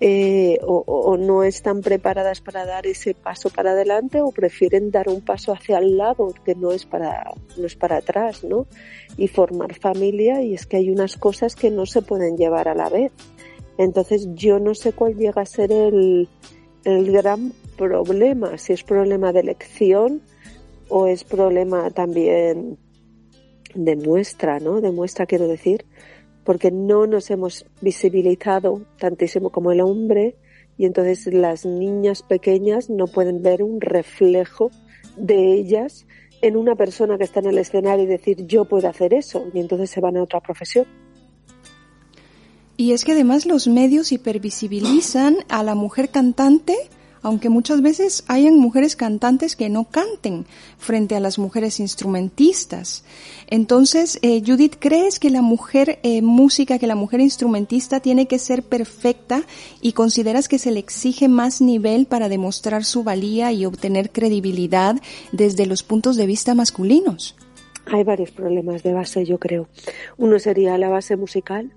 [0.00, 5.08] Eh, o, o, no están preparadas para dar ese paso para adelante o prefieren dar
[5.08, 8.66] un paso hacia el lado que no es para, no es para atrás, ¿no?
[9.16, 12.74] Y formar familia y es que hay unas cosas que no se pueden llevar a
[12.74, 13.12] la vez.
[13.78, 16.28] Entonces yo no sé cuál llega a ser el,
[16.84, 20.22] el gran problema, si es problema de elección
[20.88, 22.78] o es problema también
[23.74, 24.80] de muestra, ¿no?
[24.80, 25.86] De muestra quiero decir,
[26.44, 30.36] porque no nos hemos visibilizado tantísimo como el hombre
[30.76, 34.70] y entonces las niñas pequeñas no pueden ver un reflejo
[35.16, 36.06] de ellas
[36.40, 39.60] en una persona que está en el escenario y decir yo puedo hacer eso y
[39.60, 40.86] entonces se van a otra profesión.
[42.76, 46.76] Y es que además los medios hipervisibilizan a la mujer cantante,
[47.22, 50.44] aunque muchas veces hayan mujeres cantantes que no canten
[50.78, 53.04] frente a las mujeres instrumentistas.
[53.48, 58.38] Entonces, eh, Judith, ¿crees que la mujer eh, música, que la mujer instrumentista tiene que
[58.38, 59.44] ser perfecta
[59.80, 64.96] y consideras que se le exige más nivel para demostrar su valía y obtener credibilidad
[65.30, 67.36] desde los puntos de vista masculinos?
[67.86, 69.68] Hay varios problemas de base, yo creo.
[70.16, 71.72] Uno sería la base musical,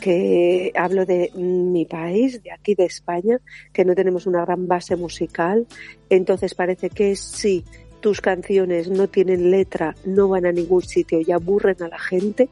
[0.00, 3.40] que hablo de mi país, de aquí de España,
[3.72, 5.66] que no tenemos una gran base musical,
[6.08, 7.64] entonces parece que si
[8.00, 12.48] tus canciones no tienen letra, no van a ningún sitio y aburren a la gente,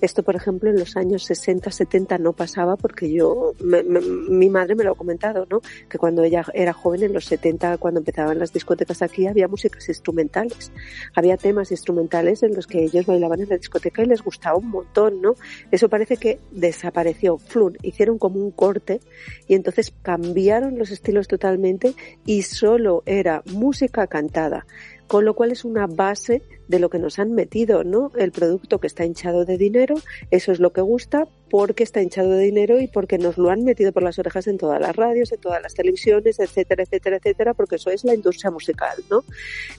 [0.00, 4.84] esto, por ejemplo, en los años 60, 70 no pasaba porque yo, mi madre me
[4.84, 5.60] lo ha comentado, ¿no?
[5.88, 9.88] Que cuando ella era joven, en los 70, cuando empezaban las discotecas aquí, había músicas
[9.88, 10.72] instrumentales.
[11.14, 14.68] Había temas instrumentales en los que ellos bailaban en la discoteca y les gustaba un
[14.68, 15.34] montón, ¿no?
[15.70, 17.38] Eso parece que desapareció.
[17.38, 19.00] Flun, hicieron como un corte
[19.46, 24.66] y entonces cambiaron los estilos totalmente y solo era música cantada
[25.06, 28.10] con lo cual es una base de lo que nos han metido, ¿no?
[28.16, 29.94] El producto que está hinchado de dinero,
[30.30, 33.62] eso es lo que gusta porque está hinchado de dinero y porque nos lo han
[33.62, 37.54] metido por las orejas en todas las radios, en todas las televisiones, etcétera, etcétera, etcétera,
[37.54, 39.24] porque eso es la industria musical, ¿no?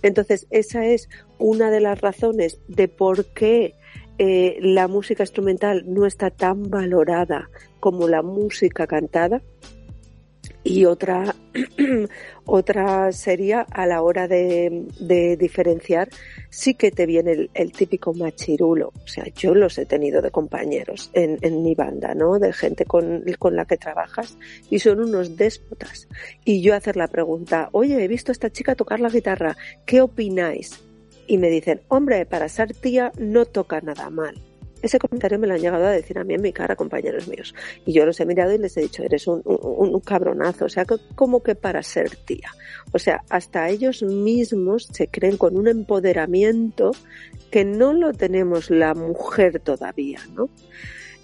[0.02, 1.10] Entonces, esa es
[1.40, 3.76] una de las razones de por qué
[4.20, 7.50] eh, la música instrumental no está tan valorada
[7.80, 9.42] como la música cantada,
[10.68, 11.34] y otra,
[12.46, 14.86] otra sería a la hora de,
[15.40, 16.10] diferenciar,
[16.50, 18.92] sí que te viene el, típico machirulo.
[19.04, 22.38] O sea, yo los he tenido de compañeros en, en mi banda, ¿no?
[22.38, 24.38] De gente con, con la que trabajas
[24.70, 26.08] y son unos déspotas.
[26.44, 29.56] Y yo hacer la pregunta, oye, he visto a esta chica tocar la guitarra,
[29.86, 30.84] ¿qué opináis?
[31.28, 34.47] Y me dicen, hombre, para ser tía no toca nada mal.
[34.82, 37.54] Ese comentario me lo han llegado a decir a mí en mi cara, compañeros míos.
[37.86, 39.42] Y yo los he mirado y les he dicho, eres un,
[40.02, 40.66] cabronazo.
[40.66, 42.52] O sea, como que para ser tía.
[42.92, 46.92] O sea, hasta ellos mismos se creen con un empoderamiento
[47.52, 50.50] que no lo tenemos la mujer todavía, ¿no?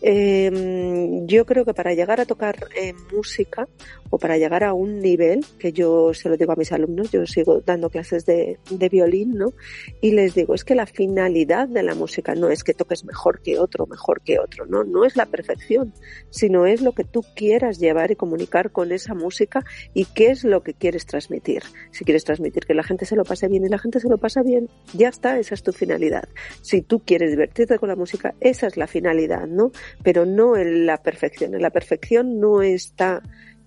[0.06, 3.70] Eh, yo creo que para llegar a tocar eh, música
[4.14, 7.26] o para llegar a un nivel, que yo se lo digo a mis alumnos, yo
[7.26, 9.54] sigo dando clases de, de violín, ¿no?
[10.02, 13.42] Y les digo, es que la finalidad de la música no es que toques mejor
[13.42, 14.84] que otro, mejor que otro, ¿no?
[14.84, 15.96] No es la perfección,
[16.30, 20.44] sino es lo que tú quieras llevar y comunicar con esa música y qué es
[20.44, 21.64] lo que quieres transmitir.
[21.90, 24.20] Si quieres transmitir que la gente se lo pase bien y la gente se lo
[24.20, 26.30] pasa bien, ya está, esa es tu finalidad.
[26.62, 29.72] Si tú quieres divertirte con la música, esa es la finalidad, ¿no?
[30.04, 31.56] pero no en la perfección.
[31.56, 33.24] En la perfección no está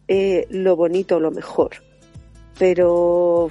[0.08, 1.70] eh, lo bonito lo mejor.
[2.58, 3.48] Pero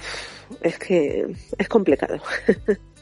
[0.60, 1.26] es que
[1.58, 2.18] es complicado.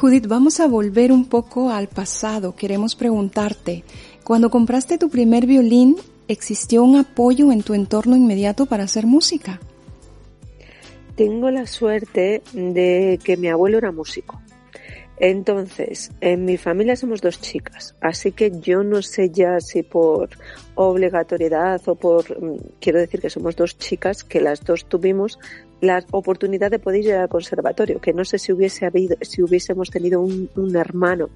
[0.00, 2.56] Judith, vamos a volver un poco al pasado.
[2.56, 3.84] Queremos preguntarte,
[4.24, 5.96] cuando compraste tu primer violín,
[6.28, 9.60] ¿existió un apoyo en tu entorno inmediato para hacer música?
[11.14, 14.41] Tengo la suerte de que mi abuelo era músico.
[15.18, 20.30] Entonces, en mi familia somos dos chicas, así que yo no sé ya si por
[20.74, 25.38] obligatoriedad o por, mm, quiero decir que somos dos chicas que las dos tuvimos
[25.80, 29.90] la oportunidad de poder ir al conservatorio, que no sé si hubiese habido, si hubiésemos
[29.90, 31.28] tenido un, un hermano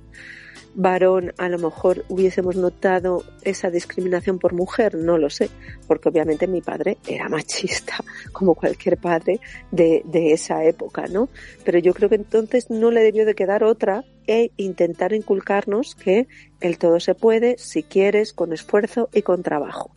[0.77, 5.49] varón a lo mejor hubiésemos notado esa discriminación por mujer, no lo sé,
[5.89, 7.97] porque obviamente mi padre era machista,
[8.33, 9.41] como cualquier padre
[9.73, 11.31] de, de esa época, ¿no?
[11.65, 16.29] Pero yo creo que entonces no le debió de quedar otra e intentar inculcarnos que
[16.61, 19.91] el todo se puede si quieres, con esfuerzo y con trabajo.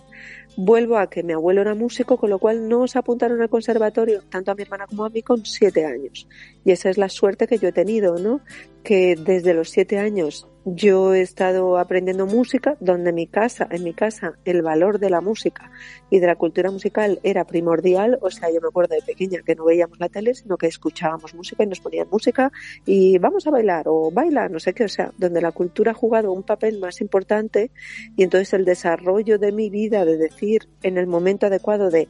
[0.61, 4.23] Vuelvo a que mi abuelo era músico, con lo cual no nos apuntaron al conservatorio,
[4.29, 6.27] tanto a mi hermana como a mí, con siete años.
[6.65, 8.41] Y esa es la suerte que yo he tenido, ¿no?
[8.83, 13.93] Que desde los siete años yo he estado aprendiendo música, donde mi casa, en mi
[13.93, 15.71] casa, el valor de la música
[16.09, 18.19] y de la cultura musical era primordial.
[18.21, 21.33] O sea, yo me acuerdo de pequeña que no veíamos la tele, sino que escuchábamos
[21.33, 22.51] música y nos ponían música
[22.85, 24.83] y vamos a bailar o baila, no sé qué.
[24.83, 27.71] O sea, donde la cultura ha jugado un papel más importante
[28.15, 32.09] y entonces el desarrollo de mi vida, de decir en el momento adecuado de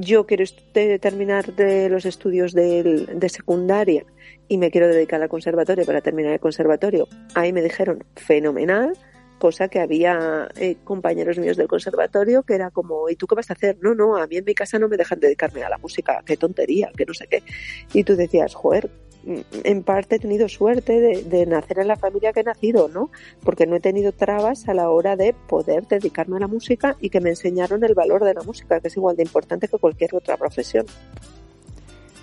[0.00, 0.44] yo quiero
[1.00, 4.04] terminar de los estudios de, de secundaria
[4.48, 7.06] y me quiero dedicar al conservatorio para terminar el conservatorio.
[7.34, 8.94] Ahí me dijeron, fenomenal,
[9.38, 13.50] cosa que había eh, compañeros míos del conservatorio que era como, ¿y tú qué vas
[13.50, 13.78] a hacer?
[13.80, 16.36] No, no, a mí en mi casa no me dejan dedicarme a la música, qué
[16.36, 17.42] tontería, que no sé qué.
[17.92, 18.90] Y tú decías, joder,
[19.24, 23.10] en parte he tenido suerte de, de, nacer en la familia que he nacido, ¿no?
[23.44, 27.10] Porque no he tenido trabas a la hora de poder dedicarme a la música y
[27.10, 30.14] que me enseñaron el valor de la música, que es igual de importante que cualquier
[30.14, 30.86] otra profesión.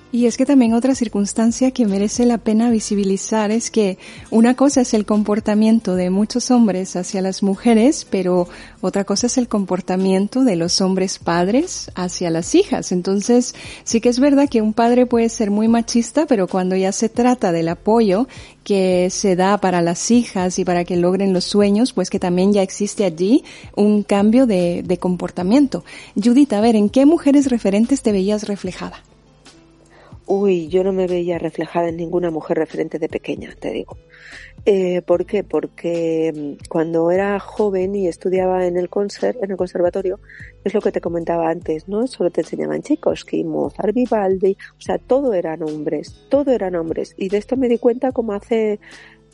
[0.09, 3.97] Y es que también otra circunstancia que merece la pena visibilizar es que
[4.31, 8.47] una cosa es el comportamiento de muchos hombres hacia las mujeres, pero
[8.79, 12.93] otra cosa es el comportamiento de los hombres padres hacia las hijas.
[12.93, 13.53] Entonces,
[13.83, 17.09] sí que es verdad que un padre puede ser muy machista, pero cuando ya se
[17.09, 18.29] trata del apoyo
[18.63, 22.53] que se da para las hijas y para que logren los sueños, pues que también
[22.53, 23.43] ya existe allí
[23.75, 25.83] un cambio de, de comportamiento.
[26.15, 29.03] Judith, a ver, ¿en qué mujeres referentes te veías reflejada?
[30.29, 33.97] Uy, yo no me veía reflejada en ninguna mujer referente de pequeña, te digo.
[34.65, 35.45] Eh, ¿Por qué?
[35.45, 40.19] Porque mm, cuando era joven y estudiaba en el, en el conservatorio,
[40.65, 42.05] es lo que te comentaba antes, ¿no?
[42.07, 47.15] Solo te enseñaban chicos, que Mozart, Vivaldi, o sea, todo eran hombres, todo eran hombres.
[47.17, 48.81] Y de esto me di cuenta como hace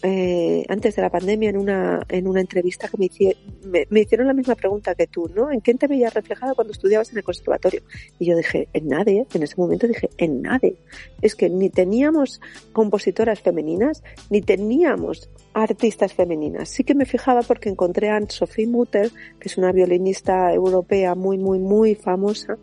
[0.05, 4.33] eh, antes de la pandemia en una, en una entrevista que me, me, hicieron la
[4.33, 5.49] misma pregunta que tú, ¿no?
[5.49, 7.81] ¿En quién te veías reflejada cuando estudiabas en el conservatorio?
[8.19, 10.75] Y yo dije, en nadie, en ese momento dije, en nadie.
[11.21, 12.41] Es que ni teníamos
[12.73, 16.67] compositoras femeninas, ni teníamos artistas femeninas.
[16.67, 21.37] Sí que me fijaba porque encontré a Sophie Mutter, que es una violinista europea muy,
[21.37, 22.57] muy, muy famosa,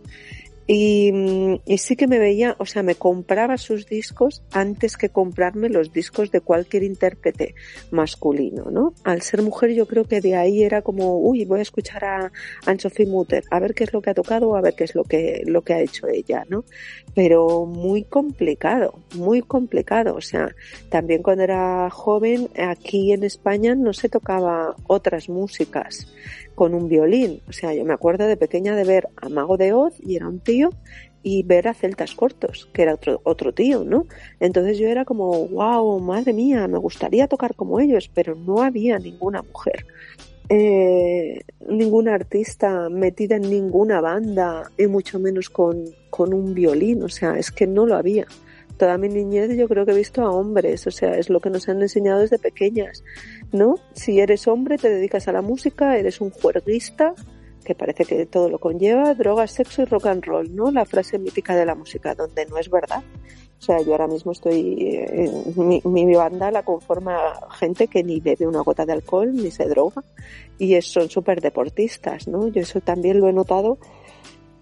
[0.73, 1.11] y,
[1.67, 5.93] y, sí que me veía, o sea, me compraba sus discos antes que comprarme los
[5.93, 7.57] discos de cualquier intérprete
[7.91, 8.95] masculino, ¿no?
[9.03, 12.33] Al ser mujer yo creo que de ahí era como, uy, voy a escuchar a
[12.67, 15.03] Anne-Sophie Mutter, a ver qué es lo que ha tocado, a ver qué es lo
[15.03, 16.65] que, lo que ha hecho ella, ¿no?
[17.17, 20.55] Pero muy complicado, muy complicado, o sea,
[20.89, 26.07] también cuando era joven, aquí en España no se tocaba otras músicas
[26.61, 27.41] con un violín.
[27.49, 30.29] O sea, yo me acuerdo de pequeña de ver a Mago de Oz y era
[30.29, 30.69] un tío
[31.23, 34.05] y ver a Celtas Cortos, que era otro, otro tío, ¿no?
[34.41, 38.99] Entonces yo era como, wow, madre mía, me gustaría tocar como ellos, pero no había
[38.99, 39.87] ninguna mujer.
[40.51, 47.09] Eh, ninguna artista metida en ninguna banda y mucho menos con, con un violín, o
[47.09, 48.27] sea, es que no lo había
[48.81, 51.51] toda mi niñez yo creo que he visto a hombres, o sea, es lo que
[51.51, 53.05] nos han enseñado desde pequeñas,
[53.53, 53.75] ¿no?
[53.93, 57.15] Si eres hombre, te dedicas a la música, eres un juerguista,
[57.63, 60.71] que parece que todo lo conlleva, drogas, sexo y rock and roll, ¿no?
[60.71, 63.03] La frase mítica de la música, donde no es verdad.
[63.59, 65.05] O sea, yo ahora mismo estoy,
[65.57, 67.19] mi, mi, banda la conforma
[67.51, 70.03] gente que ni bebe una gota de alcohol, ni se droga,
[70.59, 72.49] y son súper deportistas, ¿no?
[72.49, 73.77] Yo eso también lo he notado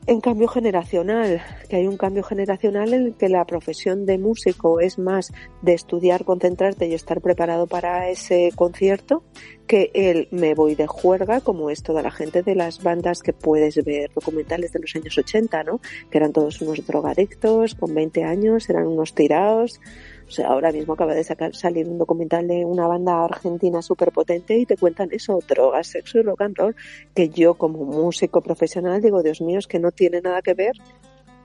[0.09, 4.81] en cambio generacional, que hay un cambio generacional en el que la profesión de músico
[4.81, 9.23] es más de estudiar, concentrarte y estar preparado para ese concierto,
[9.67, 13.35] que el me voy de juerga, como es toda la gente de las bandas que
[13.35, 15.83] puedes ver documentales de los años 80, ¿no?
[16.11, 19.79] Que eran todos unos drogadictos, con 20 años, eran unos tirados,
[20.29, 24.13] o sea, ahora mismo acaba de sacar, salir un documental de una banda argentina súper
[24.13, 26.77] potente y te cuentan eso, drogas, sexo y rock and roll,
[27.15, 30.73] que yo como músico profesional digo, Dios mío, es que no tiene nada que ver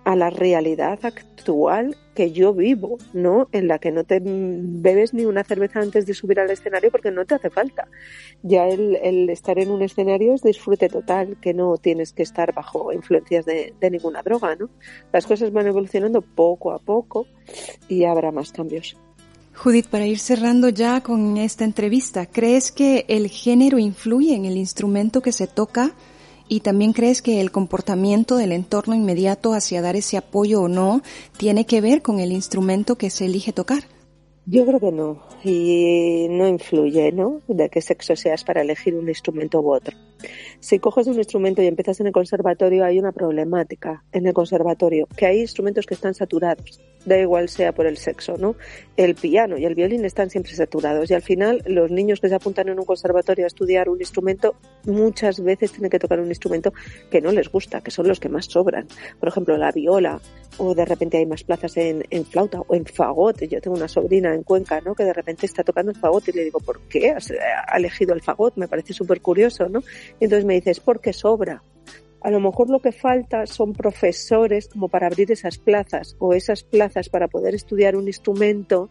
[0.06, 3.48] a la realidad actual que yo vivo, ¿no?
[3.52, 7.12] En la que no te bebes ni una cerveza antes de subir al escenario porque
[7.12, 7.88] no te hace falta.
[8.44, 12.92] Ya el, estar en un escenario es disfrute total, que no tienes que estar bajo
[12.94, 14.70] influencias de, de ninguna droga, ¿no?
[15.12, 17.26] Las cosas van evolucionando poco a poco
[17.88, 18.96] y habrá más cambios.
[19.56, 24.58] Judith, para ir cerrando ya con esta entrevista, ¿crees que el género influye en el
[24.58, 25.92] instrumento que se toca?
[26.48, 31.02] ¿Y también crees que el comportamiento del entorno inmediato hacia dar ese apoyo o no
[31.38, 33.84] tiene que ver con el instrumento que se elige tocar?
[34.46, 35.24] Yo creo que no.
[35.44, 37.42] Y no influye, ¿no?
[37.48, 39.96] De qué sexo seas para elegir un instrumento u otro.
[40.60, 45.08] Si coges un instrumento y empiezas en el conservatorio, hay una problemática en el conservatorio,
[45.16, 48.56] que hay instrumentos que están saturados, da igual sea por el sexo, ¿no?
[48.96, 52.36] El piano y el violín están siempre saturados y al final los niños que se
[52.36, 54.56] apuntan en un conservatorio a estudiar un instrumento
[54.86, 56.74] muchas veces tienen que tocar un instrumento
[57.10, 58.88] que no les gusta, que son los que más sobran.
[59.20, 60.22] Por ejemplo, la viola
[60.58, 63.42] o de repente hay más plazas en, en flauta o en fagot.
[63.44, 64.96] Yo tengo una sobrina en Cuenca, ¿no?
[64.96, 67.32] Que de repente está tocando el fagot y le digo, ¿por qué has
[67.76, 68.56] elegido el fagot?
[68.56, 69.82] Me parece súper curioso, ¿no?
[70.20, 71.64] Y entonces me dice, es porque sobra.
[72.22, 76.64] A lo mejor lo que falta son profesores como para abrir esas plazas o esas
[76.64, 78.90] plazas para poder estudiar un instrumento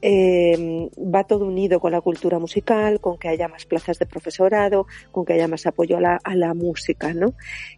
[0.00, 4.86] eh, va todo unido con la cultura musical, con que haya más plazas de profesorado,
[5.10, 7.34] con que haya más apoyo a la, música, ¿no?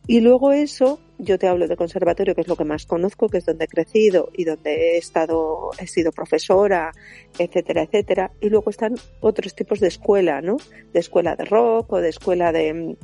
[0.07, 3.39] Y luego eso, yo te hablo de conservatorio, que es lo que más conozco, que
[3.39, 6.93] es donde he crecido y donde he estado, he sido profesora,
[7.39, 8.31] etcétera, etcétera.
[8.41, 10.57] Y luego están otros tipos de escuela, ¿no?
[10.93, 12.97] De escuela de rock o de escuela de,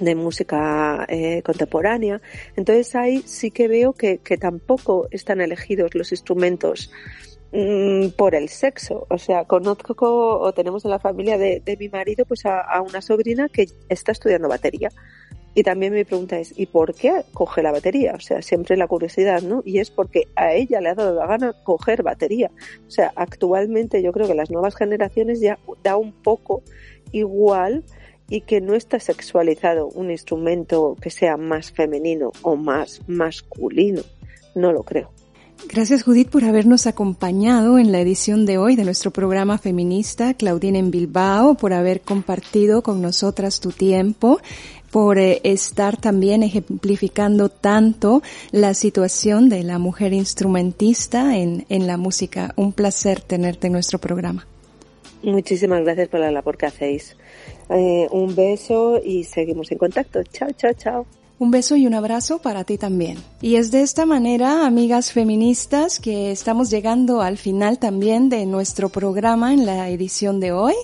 [0.00, 2.20] de música eh, contemporánea.
[2.56, 6.90] Entonces ahí sí que veo que, que tampoco están elegidos los instrumentos
[7.52, 9.06] Mm, por el sexo.
[9.08, 13.48] O sea, conozco o tenemos en la familia de, mi marido pues a, una sobrina
[13.48, 14.90] que está estudiando batería.
[15.54, 18.12] Y también mi pregunta es, ¿y por qué coge la batería?
[18.14, 19.62] O sea, siempre la curiosidad, ¿no?
[19.64, 22.50] Y es porque a ella le ha dado la gana coger batería.
[22.86, 26.62] O sea, actualmente yo creo que las nuevas generaciones ya da un poco
[27.12, 27.82] igual
[28.28, 34.02] y que no está sexualizado un instrumento que sea más femenino o más masculino.
[34.54, 35.10] No lo creo.
[35.66, 40.78] Gracias Judith por habernos acompañado en la edición de hoy de nuestro programa feminista Claudine
[40.78, 44.40] en Bilbao, por haber compartido con nosotras tu tiempo,
[44.90, 51.96] por eh, estar también ejemplificando tanto la situación de la mujer instrumentista en, en la
[51.96, 52.54] música.
[52.56, 54.46] Un placer tenerte en nuestro programa.
[55.22, 57.16] Muchísimas gracias por la labor que hacéis.
[57.68, 60.22] Eh, un beso y seguimos en contacto.
[60.22, 61.06] Chao, chao, chao.
[61.40, 63.18] Un beso y un abrazo para ti también.
[63.40, 68.88] Y es de esta manera, amigas feministas, que estamos llegando al final también de nuestro
[68.88, 70.74] programa en la edición de hoy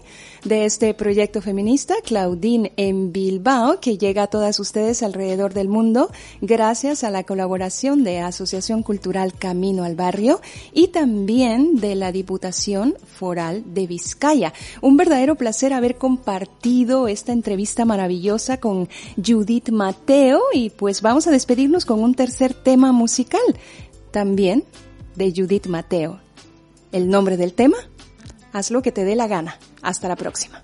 [0.45, 6.11] de este proyecto feminista, Claudine en Bilbao, que llega a todas ustedes alrededor del mundo
[6.43, 10.41] gracias a la colaboración de Asociación Cultural Camino al Barrio
[10.73, 14.53] y también de la Diputación Foral de Vizcaya.
[14.83, 21.31] Un verdadero placer haber compartido esta entrevista maravillosa con Judith Mateo y pues vamos a
[21.31, 23.41] despedirnos con un tercer tema musical,
[24.11, 24.65] también
[25.17, 26.21] de Judith Mateo.
[26.93, 27.79] ¿El nombre del tema?
[28.53, 29.59] Haz lo que te dé la gana.
[29.85, 30.64] Hasta la próxima.